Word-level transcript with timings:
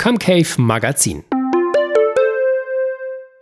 Comcave 0.00 0.46
Magazin. 0.58 1.24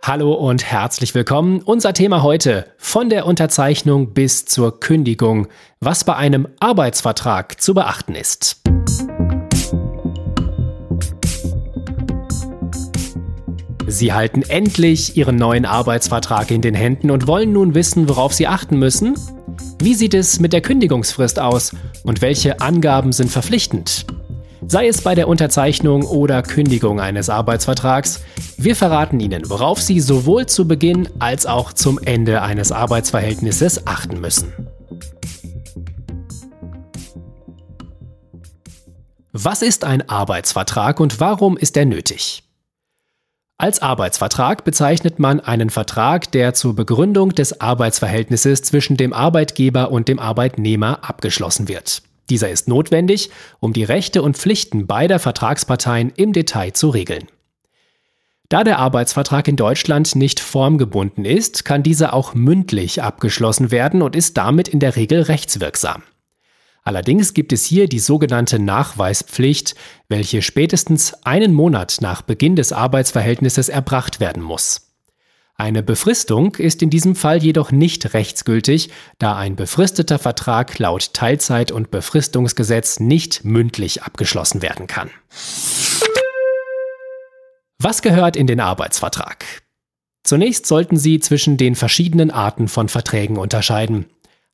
Hallo 0.03 0.33
und 0.33 0.65
herzlich 0.65 1.13
willkommen. 1.13 1.61
Unser 1.61 1.93
Thema 1.93 2.23
heute 2.23 2.65
von 2.79 3.11
der 3.11 3.27
Unterzeichnung 3.27 4.15
bis 4.15 4.45
zur 4.45 4.79
Kündigung, 4.79 5.49
was 5.81 6.03
bei 6.03 6.15
einem 6.15 6.47
Arbeitsvertrag 6.59 7.61
zu 7.61 7.75
beachten 7.75 8.15
ist. 8.15 8.63
Sie 13.85 14.13
halten 14.13 14.41
endlich 14.41 15.15
Ihren 15.15 15.35
neuen 15.35 15.65
Arbeitsvertrag 15.65 16.49
in 16.49 16.63
den 16.63 16.73
Händen 16.73 17.11
und 17.11 17.27
wollen 17.27 17.53
nun 17.53 17.75
wissen, 17.75 18.09
worauf 18.09 18.33
Sie 18.33 18.47
achten 18.47 18.79
müssen? 18.79 19.13
Wie 19.79 19.93
sieht 19.93 20.15
es 20.15 20.39
mit 20.39 20.53
der 20.53 20.61
Kündigungsfrist 20.61 21.39
aus 21.39 21.75
und 22.03 22.23
welche 22.23 22.61
Angaben 22.61 23.11
sind 23.11 23.29
verpflichtend? 23.29 24.07
Sei 24.69 24.89
es 24.89 25.01
bei 25.01 25.15
der 25.15 25.29
Unterzeichnung 25.29 26.03
oder 26.03 26.43
Kündigung 26.43 26.99
eines 26.99 27.29
Arbeitsvertrags, 27.29 28.21
wir 28.57 28.75
verraten 28.75 29.17
Ihnen, 29.21 29.49
worauf 29.49 29.81
Sie 29.81 30.01
sowohl 30.01 30.45
zu 30.45 30.67
Beginn 30.67 31.07
als 31.19 31.45
auch 31.45 31.71
zum 31.71 31.97
Ende 31.99 32.41
eines 32.41 32.73
Arbeitsverhältnisses 32.73 33.87
achten 33.87 34.19
müssen. 34.19 34.53
Was 39.31 39.61
ist 39.61 39.85
ein 39.85 40.09
Arbeitsvertrag 40.09 40.99
und 40.99 41.21
warum 41.21 41.55
ist 41.55 41.77
er 41.77 41.85
nötig? 41.85 42.43
Als 43.57 43.81
Arbeitsvertrag 43.81 44.65
bezeichnet 44.65 45.17
man 45.17 45.39
einen 45.39 45.69
Vertrag, 45.69 46.29
der 46.33 46.53
zur 46.53 46.75
Begründung 46.75 47.33
des 47.33 47.61
Arbeitsverhältnisses 47.61 48.63
zwischen 48.63 48.97
dem 48.97 49.13
Arbeitgeber 49.13 49.91
und 49.91 50.09
dem 50.09 50.19
Arbeitnehmer 50.19 51.07
abgeschlossen 51.07 51.69
wird. 51.69 52.01
Dieser 52.29 52.49
ist 52.49 52.67
notwendig, 52.67 53.29
um 53.59 53.73
die 53.73 53.83
Rechte 53.83 54.21
und 54.21 54.37
Pflichten 54.37 54.87
beider 54.87 55.19
Vertragsparteien 55.19 56.11
im 56.15 56.33
Detail 56.33 56.71
zu 56.73 56.89
regeln. 56.89 57.27
Da 58.49 58.63
der 58.63 58.79
Arbeitsvertrag 58.79 59.47
in 59.49 59.57
Deutschland 59.57 60.15
nicht 60.15 60.39
formgebunden 60.39 61.25
ist, 61.25 61.65
kann 61.65 61.83
dieser 61.83 62.13
auch 62.13 62.33
mündlich 62.33 63.03
abgeschlossen 63.03 63.71
werden 63.71 64.01
und 64.01 64.15
ist 64.15 64.37
damit 64.37 64.69
in 64.69 64.79
der 64.79 64.95
Regel 64.95 65.21
rechtswirksam. 65.23 66.03
Allerdings 66.83 67.33
gibt 67.33 67.51
es 67.51 67.65
hier 67.65 67.89
die 67.89 67.99
sogenannte 67.99 68.59
Nachweispflicht, 68.59 69.75
welche 70.07 70.41
spätestens 70.41 71.25
einen 71.25 71.53
Monat 71.53 71.97
nach 71.99 72.21
Beginn 72.21 72.55
des 72.55 72.71
Arbeitsverhältnisses 72.71 73.67
erbracht 73.67 74.21
werden 74.21 74.41
muss. 74.41 74.86
Eine 75.59 75.81
Befristung 75.81 76.53
ist 76.57 76.83
in 76.83 76.91
diesem 76.91 77.15
Fall 77.15 77.41
jedoch 77.41 77.71
nicht 77.71 78.13
rechtsgültig, 78.13 78.91
da 79.17 79.35
ein 79.35 79.55
befristeter 79.55 80.19
Vertrag 80.19 80.77
laut 80.77 81.15
Teilzeit- 81.15 81.71
und 81.71 81.89
Befristungsgesetz 81.89 82.99
nicht 82.99 83.43
mündlich 83.43 84.03
abgeschlossen 84.03 84.61
werden 84.61 84.85
kann. 84.85 85.09
Was 87.79 88.03
gehört 88.03 88.35
in 88.35 88.45
den 88.45 88.59
Arbeitsvertrag? 88.59 89.45
Zunächst 90.23 90.67
sollten 90.67 90.97
Sie 90.97 91.19
zwischen 91.19 91.57
den 91.57 91.73
verschiedenen 91.73 92.29
Arten 92.29 92.67
von 92.67 92.87
Verträgen 92.87 93.37
unterscheiden. 93.37 94.05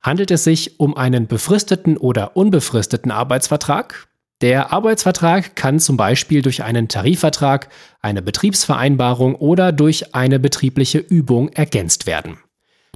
Handelt 0.02 0.31
es 0.31 0.46
sich 0.46 0.80
um 0.80 0.96
einen 0.96 1.28
befristeten 1.28 1.98
oder 1.98 2.38
unbefristeten 2.38 3.12
Arbeitsvertrag? 3.12 4.08
Der 4.44 4.74
Arbeitsvertrag 4.74 5.56
kann 5.56 5.80
zum 5.80 5.96
Beispiel 5.96 6.42
durch 6.42 6.64
einen 6.64 6.90
Tarifvertrag, 6.90 7.70
eine 8.02 8.22
Betriebsvereinbarung 8.22 9.36
oder 9.36 9.72
durch 9.72 10.14
eine 10.14 10.38
betriebliche 10.38 10.98
Übung 10.98 11.48
ergänzt 11.54 12.08
werden. 12.08 12.40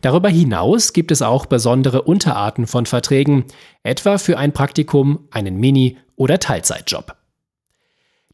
Darüber 0.01 0.27
hinaus 0.27 0.91
gibt 0.91 1.09
es 1.09 1.21
auch 1.21 1.45
besondere 1.45 2.01
Unterarten 2.01 2.67
von 2.67 2.85
Verträgen, 2.85 3.45
etwa 3.81 4.17
für 4.17 4.37
ein 4.37 4.51
Praktikum, 4.51 5.29
einen 5.31 5.55
Mini- 5.55 5.97
oder 6.17 6.37
Teilzeitjob. 6.37 7.15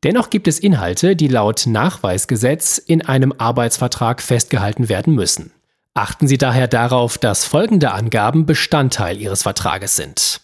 Dennoch 0.04 0.32
gibt 0.32 0.48
es 0.48 0.58
Inhalte, 0.58 1.16
die 1.16 1.28
laut 1.28 1.68
Nachweisgesetz 1.68 2.80
in 2.80 3.04
einem 3.06 3.32
Arbeitsvertrag 3.38 4.24
festgehalten 4.24 4.90
werden 4.90 5.14
müssen. 5.14 5.52
Achten 5.94 6.28
Sie 6.28 6.40
daher 6.40 6.68
darauf, 6.68 7.20
dass 7.20 7.46
folgende 7.46 7.92
Angaben 7.92 8.48
Bestandteil 8.48 9.20
Ihres 9.20 9.44
Vertrages 9.44 9.96
sind. 9.96 10.43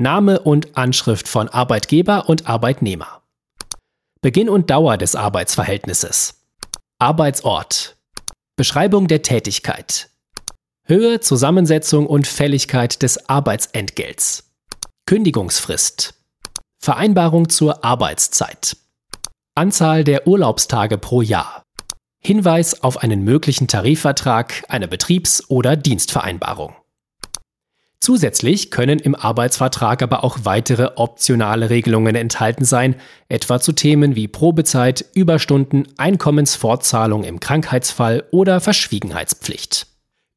Name 0.00 0.40
und 0.40 0.78
Anschrift 0.78 1.28
von 1.28 1.50
Arbeitgeber 1.50 2.30
und 2.30 2.48
Arbeitnehmer. 2.48 3.20
Beginn 4.22 4.48
und 4.48 4.70
Dauer 4.70 4.96
des 4.96 5.14
Arbeitsverhältnisses. 5.14 6.40
Arbeitsort. 6.98 7.98
Beschreibung 8.56 9.08
der 9.08 9.20
Tätigkeit. 9.20 10.08
Höhe, 10.86 11.20
Zusammensetzung 11.20 12.06
und 12.06 12.26
Fälligkeit 12.26 13.02
des 13.02 13.28
Arbeitsentgelts. 13.28 14.50
Kündigungsfrist. 15.04 16.14
Vereinbarung 16.82 17.50
zur 17.50 17.84
Arbeitszeit. 17.84 18.78
Anzahl 19.54 20.02
der 20.04 20.26
Urlaubstage 20.26 20.96
pro 20.96 21.20
Jahr. 21.20 21.62
Hinweis 22.24 22.82
auf 22.82 23.02
einen 23.02 23.22
möglichen 23.22 23.68
Tarifvertrag, 23.68 24.64
eine 24.68 24.88
Betriebs- 24.88 25.50
oder 25.50 25.76
Dienstvereinbarung. 25.76 26.74
Zusätzlich 28.02 28.70
können 28.70 28.98
im 28.98 29.14
Arbeitsvertrag 29.14 30.02
aber 30.02 30.24
auch 30.24 30.38
weitere 30.44 30.92
optionale 30.96 31.68
Regelungen 31.68 32.16
enthalten 32.16 32.64
sein, 32.64 32.96
etwa 33.28 33.60
zu 33.60 33.72
Themen 33.72 34.16
wie 34.16 34.26
Probezeit, 34.26 35.04
Überstunden, 35.12 35.86
Einkommensfortzahlung 35.98 37.24
im 37.24 37.40
Krankheitsfall 37.40 38.24
oder 38.30 38.60
Verschwiegenheitspflicht. 38.60 39.86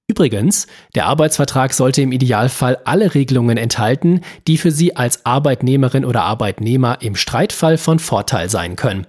Übrigens, 0.07 0.67
der 0.93 1.05
Arbeitsvertrag 1.05 1.71
sollte 1.73 2.01
im 2.01 2.11
Idealfall 2.11 2.79
alle 2.83 3.15
Regelungen 3.15 3.55
enthalten, 3.55 4.19
die 4.47 4.57
für 4.57 4.71
Sie 4.71 4.97
als 4.97 5.25
Arbeitnehmerin 5.25 6.03
oder 6.03 6.23
Arbeitnehmer 6.23 6.97
im 7.01 7.15
Streitfall 7.15 7.77
von 7.77 7.97
Vorteil 7.99 8.49
sein 8.49 8.75
können. 8.75 9.07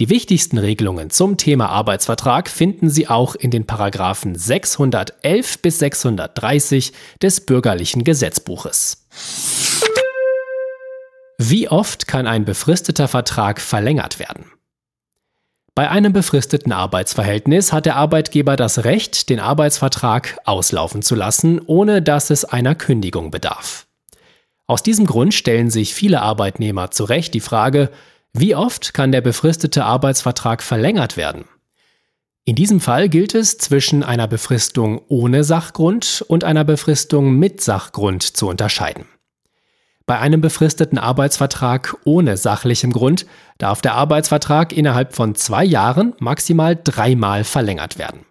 Die 0.00 0.10
wichtigsten 0.10 0.58
Regelungen 0.58 1.10
zum 1.10 1.38
Thema 1.38 1.70
Arbeitsvertrag 1.70 2.48
finden 2.48 2.88
Sie 2.88 3.08
auch 3.08 3.34
in 3.34 3.50
den 3.50 3.66
Paragraphen 3.66 4.36
611 4.36 5.58
bis 5.58 5.80
630 5.80 6.92
des 7.20 7.44
bürgerlichen 7.44 8.04
Gesetzbuches. 8.04 9.08
Wie 11.38 11.68
oft 11.68 12.06
kann 12.06 12.28
ein 12.28 12.44
befristeter 12.44 13.08
Vertrag 13.08 13.60
verlängert 13.60 14.20
werden? 14.20 14.52
Bei 15.74 15.90
einem 15.90 16.12
befristeten 16.12 16.70
Arbeitsverhältnis 16.70 17.72
hat 17.72 17.86
der 17.86 17.96
Arbeitgeber 17.96 18.54
das 18.54 18.84
Recht, 18.84 19.28
den 19.30 19.40
Arbeitsvertrag 19.40 20.38
auslaufen 20.44 21.02
zu 21.02 21.16
lassen, 21.16 21.60
ohne 21.66 22.02
dass 22.02 22.30
es 22.30 22.44
einer 22.44 22.76
Kündigung 22.76 23.32
bedarf. 23.32 23.88
Aus 24.68 24.84
diesem 24.84 25.06
Grund 25.06 25.34
stellen 25.34 25.70
sich 25.70 25.92
viele 25.94 26.22
Arbeitnehmer 26.22 26.92
zu 26.92 27.02
Recht 27.02 27.34
die 27.34 27.40
Frage, 27.40 27.90
wie 28.32 28.54
oft 28.54 28.94
kann 28.94 29.12
der 29.12 29.20
befristete 29.20 29.84
Arbeitsvertrag 29.84 30.62
verlängert 30.62 31.16
werden? 31.16 31.44
In 32.44 32.54
diesem 32.54 32.80
Fall 32.80 33.08
gilt 33.08 33.34
es, 33.34 33.58
zwischen 33.58 34.02
einer 34.02 34.26
Befristung 34.26 35.02
ohne 35.08 35.44
Sachgrund 35.44 36.24
und 36.28 36.44
einer 36.44 36.64
Befristung 36.64 37.34
mit 37.34 37.60
Sachgrund 37.60 38.22
zu 38.22 38.48
unterscheiden. 38.48 39.04
Bei 40.06 40.18
einem 40.18 40.40
befristeten 40.40 40.96
Arbeitsvertrag 40.96 41.98
ohne 42.04 42.38
sachlichem 42.38 42.92
Grund 42.92 43.26
darf 43.58 43.82
der 43.82 43.94
Arbeitsvertrag 43.94 44.72
innerhalb 44.72 45.14
von 45.14 45.34
zwei 45.34 45.62
Jahren 45.62 46.14
maximal 46.18 46.80
dreimal 46.82 47.44
verlängert 47.44 47.98
werden. 47.98 48.24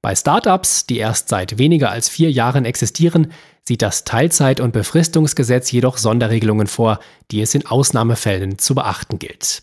Bei 0.00 0.14
Startups, 0.14 0.86
die 0.86 0.98
erst 0.98 1.28
seit 1.28 1.58
weniger 1.58 1.90
als 1.90 2.08
vier 2.08 2.30
Jahren 2.30 2.64
existieren, 2.64 3.32
sieht 3.64 3.82
das 3.82 4.04
Teilzeit- 4.04 4.60
und 4.60 4.72
Befristungsgesetz 4.72 5.70
jedoch 5.70 5.98
Sonderregelungen 5.98 6.66
vor, 6.66 7.00
die 7.30 7.40
es 7.42 7.54
in 7.54 7.66
Ausnahmefällen 7.66 8.58
zu 8.58 8.74
beachten 8.74 9.18
gilt. 9.18 9.62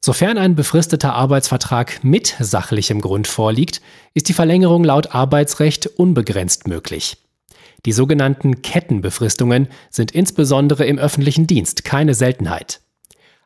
Sofern 0.00 0.38
ein 0.38 0.54
befristeter 0.54 1.14
Arbeitsvertrag 1.14 2.04
mit 2.04 2.36
sachlichem 2.38 3.00
Grund 3.00 3.26
vorliegt, 3.26 3.80
ist 4.14 4.28
die 4.28 4.34
Verlängerung 4.34 4.84
laut 4.84 5.14
Arbeitsrecht 5.14 5.86
unbegrenzt 5.86 6.68
möglich. 6.68 7.16
Die 7.84 7.92
sogenannten 7.92 8.62
Kettenbefristungen 8.62 9.68
sind 9.90 10.12
insbesondere 10.12 10.86
im 10.86 10.98
öffentlichen 10.98 11.46
Dienst 11.46 11.84
keine 11.84 12.14
Seltenheit. 12.14 12.80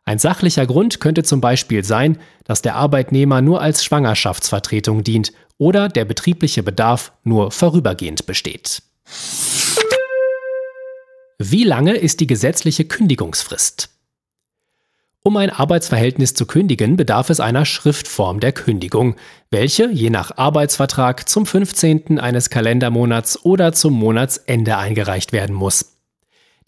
Ein 0.05 0.19
sachlicher 0.19 0.67
Grund 0.67 1.01
könnte 1.01 1.23
zum 1.23 1.41
Beispiel 1.41 1.85
sein, 1.85 2.19
dass 2.45 2.63
der 2.63 2.75
Arbeitnehmer 2.75 3.43
nur 3.43 3.61
als 3.61 3.85
Schwangerschaftsvertretung 3.85 5.03
dient 5.05 5.33
oder 5.61 5.91
der 5.91 6.07
betriebliche 6.07 6.63
Bedarf 6.63 7.13
nur 7.23 7.51
vorübergehend 7.51 8.25
besteht. 8.25 8.83
Wie 11.39 11.65
lange 11.65 11.97
ist 11.97 12.21
die 12.21 12.27
gesetzliche 12.27 12.87
Kündigungsfrist? 12.87 13.91
Um 15.23 15.37
ein 15.37 15.51
Arbeitsverhältnis 15.51 16.33
zu 16.33 16.47
kündigen, 16.47 16.97
bedarf 16.97 17.29
es 17.29 17.41
einer 17.41 17.67
Schriftform 17.67 18.41
der 18.41 18.53
Kündigung, 18.53 19.17
welche 19.51 19.91
je 19.91 20.09
nach 20.09 20.39
Arbeitsvertrag 20.39 21.29
zum 21.29 21.45
15. 21.45 22.19
eines 22.19 22.49
Kalendermonats 22.49 23.45
oder 23.45 23.75
zum 23.75 23.93
Monatsende 23.93 24.79
eingereicht 24.79 25.35
werden 25.35 25.55
muss. 25.55 25.99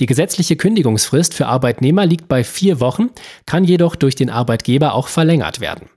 Die 0.01 0.07
gesetzliche 0.07 0.57
Kündigungsfrist 0.57 1.33
für 1.33 1.47
Arbeitnehmer 1.47 2.05
liegt 2.05 2.29
bei 2.29 2.45
vier 2.45 2.79
Wochen, 2.79 3.09
kann 3.47 3.65
jedoch 3.65 3.97
durch 3.97 4.17
den 4.17 4.29
Arbeitgeber 4.29 4.93
auch 4.95 5.09
verlängert 5.09 5.61
werden. 5.61 5.89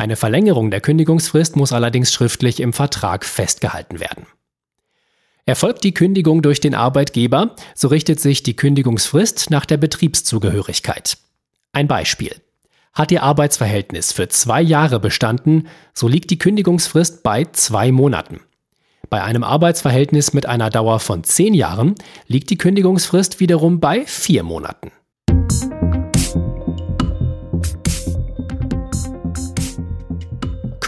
Eine 0.00 0.16
Verlängerung 0.16 0.70
der 0.70 0.80
Kündigungsfrist 0.80 1.56
muss 1.56 1.74
allerdings 1.74 2.10
schriftlich 2.10 2.60
im 2.60 2.72
Vertrag 2.72 3.22
festgehalten 3.22 4.00
werden. 4.00 4.24
Erfolgt 5.44 5.84
die 5.84 5.92
Kündigung 5.92 6.40
durch 6.40 6.58
den 6.58 6.74
Arbeitgeber, 6.74 7.54
so 7.74 7.88
richtet 7.88 8.18
sich 8.18 8.42
die 8.42 8.56
Kündigungsfrist 8.56 9.50
nach 9.50 9.66
der 9.66 9.76
Betriebszugehörigkeit. 9.76 11.18
Ein 11.72 11.86
Beispiel. 11.86 12.34
Hat 12.94 13.12
Ihr 13.12 13.22
Arbeitsverhältnis 13.22 14.10
für 14.10 14.30
zwei 14.30 14.62
Jahre 14.62 15.00
bestanden, 15.00 15.68
so 15.92 16.08
liegt 16.08 16.30
die 16.30 16.38
Kündigungsfrist 16.38 17.22
bei 17.22 17.44
zwei 17.52 17.92
Monaten. 17.92 18.40
Bei 19.10 19.22
einem 19.22 19.44
Arbeitsverhältnis 19.44 20.32
mit 20.32 20.46
einer 20.46 20.70
Dauer 20.70 21.00
von 21.00 21.24
zehn 21.24 21.52
Jahren 21.52 21.94
liegt 22.26 22.48
die 22.48 22.56
Kündigungsfrist 22.56 23.38
wiederum 23.38 23.80
bei 23.80 24.06
vier 24.06 24.44
Monaten. 24.44 24.92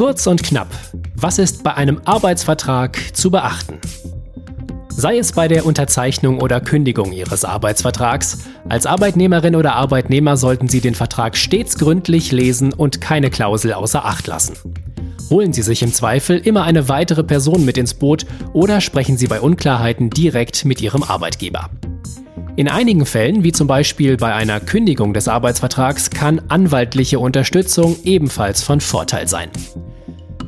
Kurz 0.02 0.26
und 0.26 0.43
knapp, 0.43 0.66
was 1.14 1.38
ist 1.38 1.62
bei 1.62 1.75
einem 1.75 2.00
Arbeitsvertrag 2.04 2.99
zu 3.14 3.31
beachten? 3.31 3.78
Sei 4.88 5.16
es 5.16 5.31
bei 5.31 5.46
der 5.46 5.64
Unterzeichnung 5.64 6.40
oder 6.40 6.60
Kündigung 6.60 7.12
Ihres 7.12 7.44
Arbeitsvertrags, 7.44 8.38
als 8.69 8.87
Arbeitnehmerin 8.87 9.54
oder 9.54 9.75
Arbeitnehmer 9.76 10.37
sollten 10.37 10.69
Sie 10.69 10.81
den 10.81 10.96
Vertrag 10.96 11.37
stets 11.37 11.78
gründlich 11.78 12.32
lesen 12.32 12.72
und 12.72 13.00
keine 13.00 13.31
Klausel 13.31 13.75
außer 13.75 14.04
Acht 14.04 14.26
lassen. 14.26 14.56
Holen 15.31 15.52
Sie 15.52 15.62
sich 15.62 15.84
im 15.84 15.93
Zweifel 15.93 16.38
immer 16.38 16.64
eine 16.64 16.88
weitere 16.88 17.22
Person 17.22 17.64
mit 17.64 17.78
ins 17.78 17.94
Boot 17.94 18.26
oder 18.52 18.81
sprechen 18.81 19.16
Sie 19.16 19.28
bei 19.28 19.40
Unklarheiten 19.40 20.10
direkt 20.10 20.64
mit 20.64 20.81
Ihrem 20.81 21.04
Arbeitgeber. 21.04 21.70
In 22.56 22.69
einigen 22.69 23.06
Fällen, 23.06 23.44
wie 23.44 23.52
zum 23.52 23.69
Beispiel 23.69 24.16
bei 24.16 24.34
einer 24.34 24.58
Kündigung 24.58 25.14
des 25.14 25.28
Arbeitsvertrags, 25.28 26.10
kann 26.10 26.43
anwaltliche 26.49 27.20
Unterstützung 27.20 27.96
ebenfalls 28.02 28.64
von 28.64 28.81
Vorteil 28.81 29.28
sein. 29.28 29.49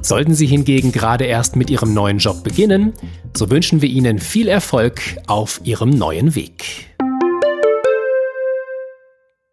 Sollten 0.05 0.35
Sie 0.35 0.45
hingegen 0.45 0.93
gerade 0.93 1.25
erst 1.25 1.57
mit 1.57 1.71
Ihrem 1.71 1.95
neuen 1.95 2.19
Job 2.19 2.45
beginnen, 2.45 2.93
so 3.35 3.49
wünschen 3.49 3.81
wir 3.81 3.89
Ihnen 3.89 4.19
viel 4.19 4.49
Erfolg 4.49 5.01
auf 5.27 5.63
Ihrem 5.65 5.89
neuen 5.89 6.35
Weg. 6.35 6.94